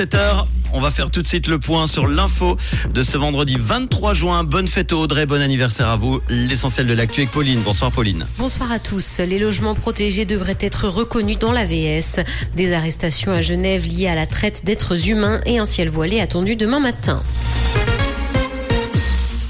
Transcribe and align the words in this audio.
17h. 0.00 0.46
On 0.72 0.80
va 0.80 0.90
faire 0.90 1.10
tout 1.10 1.20
de 1.20 1.26
suite 1.26 1.46
le 1.46 1.58
point 1.58 1.86
sur 1.86 2.06
l'info 2.06 2.56
de 2.94 3.02
ce 3.02 3.18
vendredi 3.18 3.56
23 3.58 4.14
juin. 4.14 4.44
Bonne 4.44 4.66
fête 4.66 4.94
au 4.94 5.00
Audrey, 5.00 5.26
bon 5.26 5.42
anniversaire 5.42 5.88
à 5.88 5.96
vous. 5.96 6.20
L'essentiel 6.30 6.86
de 6.86 6.94
l'actu 6.94 7.20
avec 7.20 7.32
Pauline. 7.32 7.60
Bonsoir 7.60 7.92
Pauline. 7.92 8.24
Bonsoir 8.38 8.72
à 8.72 8.78
tous. 8.78 9.18
Les 9.18 9.38
logements 9.38 9.74
protégés 9.74 10.24
devraient 10.24 10.56
être 10.60 10.88
reconnus 10.88 11.38
dans 11.38 11.52
l'AVS. 11.52 12.20
Des 12.56 12.72
arrestations 12.72 13.32
à 13.32 13.42
Genève 13.42 13.84
liées 13.84 14.08
à 14.08 14.14
la 14.14 14.26
traite 14.26 14.64
d'êtres 14.64 15.08
humains 15.08 15.42
et 15.44 15.58
un 15.58 15.66
ciel 15.66 15.90
voilé 15.90 16.18
attendu 16.20 16.56
demain 16.56 16.80
matin. 16.80 17.22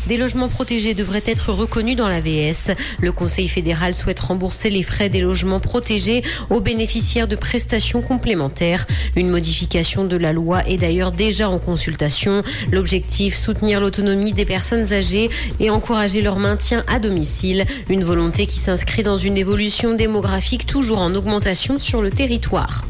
Des 0.07 0.17
logements 0.17 0.49
protégés 0.49 0.95
devraient 0.95 1.23
être 1.27 1.53
reconnus 1.53 1.97
dans 1.97 2.09
l'AVS. 2.09 2.73
Le 3.01 3.13
Conseil 3.13 3.49
fédéral 3.49 3.95
souhaite 3.95 4.21
rembourser 4.21 4.71
les 4.71 4.83
frais 4.83 5.09
des 5.09 5.21
logements 5.21 5.61
protégés 5.61 6.23
aux 6.49 6.61
bénéficiaires 6.61 7.29
de 7.29 7.37
prestations 7.37 8.03
complémentaires. 8.03 8.87
Une 9.15 9.29
modification 9.29 10.05
de 10.05 10.17
la 10.17 10.33
loi 10.33 10.67
est 10.67 10.79
d'ailleurs 10.79 11.13
déjà 11.13 11.49
en 11.49 11.59
consultation. 11.59 12.43
L'objectif, 12.73 13.37
soutenir 13.37 13.81
l'autonomie 13.81 14.33
des 14.33 14.45
personnes 14.45 14.93
âgées 14.93 15.31
et 15.61 15.71
encourager 15.71 16.23
leur 16.23 16.39
maintien 16.39 16.85
à 16.89 16.99
domicile. 16.99 17.65
Une 17.89 18.05
volonté 18.05 18.47
qui 18.47 18.59
s'inscrit 18.59 19.03
dans 19.03 19.17
une 19.17 19.37
évolution 19.37 19.95
démographique 19.95 20.67
toujours 20.67 20.99
en 20.99 21.15
augmentation 21.15 21.79
sur 21.79 22.03
le 22.03 22.11
territoire. 22.11 22.85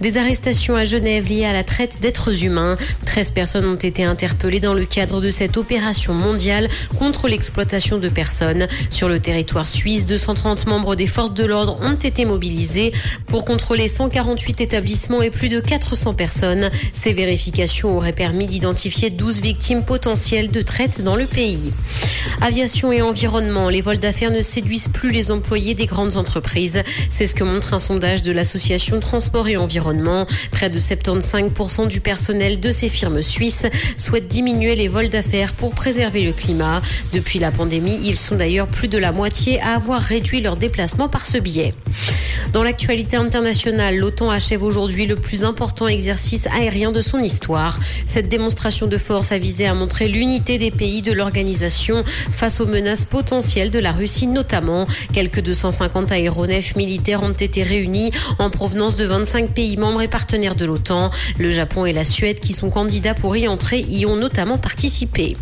Des 0.00 0.16
arrestations 0.16 0.74
à 0.74 0.84
Genève 0.84 1.28
liées 1.28 1.44
à 1.44 1.52
la 1.52 1.64
traite 1.64 2.00
d'êtres 2.00 2.44
humains. 2.44 2.76
13 3.06 3.32
personnes 3.32 3.66
ont 3.66 3.76
été 3.76 4.04
interpellées 4.04 4.60
dans 4.60 4.74
le 4.74 4.84
cadre 4.84 5.20
de 5.20 5.30
cette 5.30 5.56
opération 5.56 6.14
mondiale 6.14 6.68
contre 6.98 7.28
l'exploitation 7.28 7.98
de 7.98 8.08
personnes. 8.08 8.66
Sur 8.90 9.08
le 9.08 9.20
territoire 9.20 9.66
suisse, 9.66 10.06
230 10.06 10.66
membres 10.66 10.96
des 10.96 11.06
forces 11.06 11.34
de 11.34 11.44
l'ordre 11.44 11.78
ont 11.82 11.94
été 11.94 12.24
mobilisés 12.24 12.92
pour 13.26 13.44
contrôler 13.44 13.88
148 13.88 14.60
établissements 14.60 15.22
et 15.22 15.30
plus 15.30 15.48
de 15.48 15.60
400 15.60 16.14
personnes. 16.14 16.70
Ces 16.92 17.12
vérifications 17.12 17.96
auraient 17.96 18.12
permis 18.12 18.46
d'identifier 18.46 19.10
12 19.10 19.40
victimes 19.40 19.84
potentielles 19.84 20.50
de 20.50 20.62
traite 20.62 21.02
dans 21.02 21.16
le 21.16 21.26
pays. 21.26 21.72
Aviation 22.40 22.92
et 22.92 23.02
environnement, 23.02 23.68
les 23.68 23.82
vols 23.82 23.98
d'affaires 23.98 24.32
ne 24.32 24.42
séduisent 24.42 24.88
plus 24.88 25.10
les 25.10 25.30
employés 25.30 25.74
des 25.74 25.86
grandes 25.86 26.16
entreprises. 26.16 26.82
C'est 27.10 27.26
ce 27.26 27.34
que 27.34 27.44
montre 27.44 27.74
un 27.74 27.78
sondage 27.78 28.22
de 28.22 28.32
l'association 28.32 28.98
Transport 29.00 29.48
et 29.48 29.56
Environnement. 29.56 29.81
Près 30.50 30.70
de 30.70 30.78
75% 30.78 31.88
du 31.88 32.00
personnel 32.00 32.60
de 32.60 32.70
ces 32.70 32.88
firmes 32.88 33.22
suisses 33.22 33.66
souhaitent 33.96 34.28
diminuer 34.28 34.76
les 34.76 34.88
vols 34.88 35.08
d'affaires 35.08 35.54
pour 35.54 35.74
préserver 35.74 36.24
le 36.24 36.32
climat. 36.32 36.80
Depuis 37.12 37.38
la 37.38 37.50
pandémie, 37.50 37.98
ils 38.04 38.16
sont 38.16 38.36
d'ailleurs 38.36 38.68
plus 38.68 38.88
de 38.88 38.98
la 38.98 39.12
moitié 39.12 39.60
à 39.60 39.74
avoir 39.74 40.00
réduit 40.00 40.40
leurs 40.40 40.56
déplacements 40.56 41.08
par 41.08 41.26
ce 41.26 41.38
biais. 41.38 41.74
Dans 42.52 42.62
l'actualité 42.62 43.16
internationale, 43.16 43.96
l'OTAN 43.96 44.30
achève 44.30 44.62
aujourd'hui 44.62 45.06
le 45.06 45.16
plus 45.16 45.42
important 45.44 45.88
exercice 45.88 46.46
aérien 46.48 46.92
de 46.92 47.00
son 47.00 47.20
histoire. 47.20 47.78
Cette 48.04 48.28
démonstration 48.28 48.86
de 48.86 48.98
force 48.98 49.32
a 49.32 49.38
visé 49.38 49.66
à 49.66 49.74
montrer 49.74 50.08
l'unité 50.08 50.58
des 50.58 50.70
pays 50.70 51.02
de 51.02 51.12
l'organisation 51.12 52.04
face 52.30 52.60
aux 52.60 52.66
menaces 52.66 53.04
potentielles 53.06 53.70
de 53.70 53.78
la 53.78 53.92
Russie 53.92 54.26
notamment. 54.26 54.86
Quelques 55.14 55.40
250 55.40 56.12
aéronefs 56.12 56.76
militaires 56.76 57.22
ont 57.22 57.32
été 57.32 57.62
réunis 57.62 58.12
en 58.38 58.50
provenance 58.50 58.96
de 58.96 59.04
25 59.04 59.50
pays 59.50 59.71
membres 59.76 60.02
et 60.02 60.08
partenaires 60.08 60.54
de 60.54 60.64
l'OTAN. 60.64 61.10
Le 61.38 61.50
Japon 61.50 61.86
et 61.86 61.92
la 61.92 62.04
Suède 62.04 62.40
qui 62.40 62.52
sont 62.52 62.70
candidats 62.70 63.14
pour 63.14 63.36
y 63.36 63.48
entrer 63.48 63.80
y 63.80 64.06
ont 64.06 64.16
notamment 64.16 64.58
participé. 64.58 65.36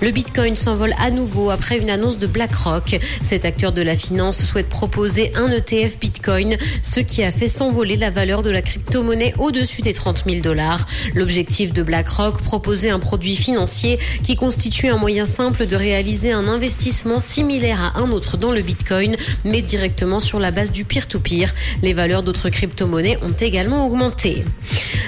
Le 0.00 0.10
Bitcoin 0.10 0.56
s'envole 0.56 0.94
à 0.98 1.10
nouveau 1.10 1.50
après 1.50 1.78
une 1.78 1.90
annonce 1.90 2.18
de 2.18 2.26
BlackRock. 2.26 2.98
Cet 3.22 3.44
acteur 3.44 3.72
de 3.72 3.82
la 3.82 3.96
finance 3.96 4.44
souhaite 4.44 4.68
proposer 4.68 5.32
un 5.36 5.50
ETF 5.50 5.98
Bitcoin, 5.98 6.56
ce 6.82 7.00
qui 7.00 7.22
a 7.22 7.32
fait 7.32 7.48
s'envoler 7.48 7.96
la 7.96 8.10
valeur 8.10 8.42
de 8.42 8.50
la 8.50 8.62
crypto-monnaie 8.62 9.34
au-dessus 9.38 9.82
des 9.82 9.94
30 9.94 10.24
000 10.28 10.40
dollars. 10.40 10.86
L'objectif 11.14 11.72
de 11.72 11.82
BlackRock, 11.82 12.42
proposer 12.42 12.90
un 12.90 12.98
produit 12.98 13.36
financier 13.36 13.98
qui 14.22 14.36
constitue 14.36 14.88
un 14.88 14.96
moyen 14.96 15.24
simple 15.24 15.66
de 15.66 15.76
réaliser 15.76 16.32
un 16.32 16.48
investissement 16.48 17.20
similaire 17.20 17.80
à 17.94 18.00
un 18.00 18.10
autre 18.10 18.36
dans 18.36 18.52
le 18.52 18.60
Bitcoin, 18.60 19.16
mais 19.44 19.62
directement 19.62 20.20
sur 20.20 20.38
la 20.38 20.50
base 20.50 20.72
du 20.72 20.84
peer-to-peer. 20.84 21.52
Les 21.82 21.94
valeurs 21.94 22.22
d'autres 22.22 22.48
crypto-monnaies 22.48 23.18
ont 23.22 23.32
également 23.32 23.55
augmenté. 23.64 24.44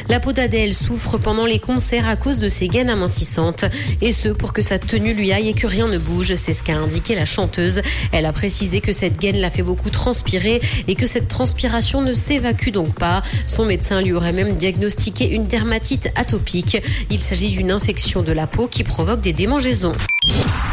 La 0.09 0.21
peau 0.21 0.33
d'Adèle 0.33 0.75
souffre 0.75 1.19
pendant 1.19 1.45
les 1.45 1.59
concerts 1.59 2.09
à 2.09 2.17
cause 2.17 2.39
de 2.39 2.49
ses 2.49 2.69
gaines 2.69 2.89
amincissantes, 2.89 3.67
et 4.01 4.13
ce 4.13 4.29
pour 4.29 4.53
que 4.53 4.63
sa 4.63 4.79
tenue 4.79 5.13
lui 5.13 5.33
aille 5.33 5.49
et 5.49 5.53
que 5.53 5.67
rien 5.67 5.87
ne 5.87 5.99
bouge, 5.99 6.35
c'est 6.37 6.55
ce 6.55 6.63
qu'a 6.63 6.77
indiqué 6.77 7.15
la 7.15 7.27
chanteuse. 7.27 7.83
Elle 8.13 8.25
a 8.25 8.33
précisé 8.33 8.81
que 8.81 8.93
cette 8.93 9.19
gaine 9.19 9.37
l'a 9.37 9.51
fait 9.51 9.63
beaucoup 9.63 9.91
transpirer 9.91 10.63
et 10.87 10.95
que 10.95 11.07
cette 11.07 11.29
transpiration 11.29 12.01
ne 12.01 12.15
s'évacue 12.15 12.71
donc 12.71 12.95
pas. 12.95 13.23
Son 13.47 13.67
médecin 13.67 14.01
lui 14.01 14.13
aurait 14.13 14.33
même 14.33 14.55
diagnostiqué 14.55 15.29
une 15.31 15.47
dermatite 15.47 16.09
atopique. 16.17 16.79
Il 17.11 17.23
s'agit 17.23 17.51
d'une 17.51 17.71
infection 17.71 18.23
de 18.23 18.33
la 18.33 18.47
peau 18.47 18.67
qui 18.67 18.85
provoque 18.85 19.21
des 19.21 19.35
démangeaisons. 19.35 19.95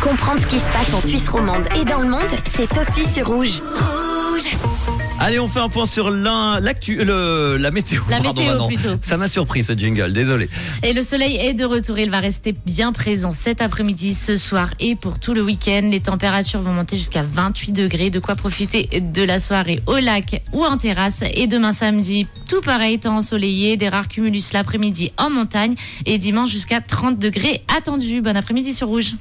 Comprendre 0.02 0.40
ce 0.40 0.48
qui 0.48 0.60
se 0.60 0.72
passe 0.72 0.94
en 0.94 1.06
Suisse 1.06 1.28
romande 1.28 1.68
et 1.82 1.84
dans 1.84 2.00
le 2.00 2.08
monde, 2.08 2.22
c'est 2.46 2.70
aussi 2.78 3.04
sur 3.12 3.28
Rouge. 3.28 3.60
Rouge 3.62 4.05
Allez, 5.26 5.40
on 5.40 5.48
fait 5.48 5.60
un 5.60 5.70
point 5.70 5.88
sur 5.88 6.12
l'actu, 6.12 7.04
le, 7.04 7.58
la 7.58 7.72
météo. 7.72 8.04
La 8.12 8.22
pardon, 8.22 8.44
météo, 8.44 8.68
plutôt. 8.68 8.90
Ça 9.02 9.18
m'a 9.18 9.28
surpris 9.28 9.64
ce 9.64 9.74
jingle, 9.74 10.14
désolé. 10.14 10.48
Et 10.84 10.94
le 10.94 11.02
soleil 11.02 11.36
est 11.38 11.56
de 11.56 11.66
retour. 11.66 11.98
Il 11.98 12.12
va 12.12 12.20
rester 12.20 12.52
bien 12.52 12.94
présent 12.94 13.32
cet 13.32 13.60
après-midi, 13.60 14.14
ce 14.14 14.38
soir 14.38 14.70
et 14.80 14.96
pour 14.96 15.20
tout 15.20 15.34
le 15.34 15.42
week-end. 15.42 15.90
Les 15.90 16.00
températures 16.00 16.62
vont 16.62 16.74
monter 16.74 16.96
jusqu'à 16.96 17.24
28 17.24 17.72
degrés. 17.72 18.12
De 18.12 18.20
quoi 18.20 18.36
profiter 18.36 18.88
de 19.02 19.24
la 19.24 19.40
soirée 19.40 19.82
au 19.88 19.96
lac 19.96 20.44
ou 20.54 20.64
en 20.64 20.78
terrasse. 20.78 21.24
Et 21.34 21.48
demain 21.48 21.74
samedi, 21.74 22.28
tout 22.48 22.62
pareil, 22.62 23.00
temps 23.00 23.18
ensoleillé, 23.18 23.78
des 23.78 23.90
rares 23.90 24.10
cumulus 24.10 24.54
l'après-midi 24.54 25.12
en 25.18 25.32
montagne. 25.32 25.74
Et 26.06 26.20
dimanche 26.20 26.52
jusqu'à 26.52 26.82
30 26.82 27.18
degrés 27.18 27.64
attendus. 27.76 28.22
Bon 28.22 28.38
après-midi 28.38 28.76
sur 28.76 28.90
Rouge. 28.90 29.16